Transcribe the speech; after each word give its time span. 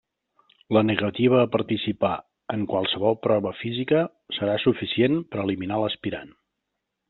La 0.77 0.81
negativa 0.85 1.41
a 1.41 1.49
participar 1.55 2.13
en 2.55 2.65
qualsevol 2.73 3.19
prova 3.27 3.53
física 3.61 4.03
serà 4.39 4.59
suficient 4.67 5.23
per 5.33 5.43
a 5.45 5.49
eliminar 5.49 5.83
l'aspirant. 5.85 6.37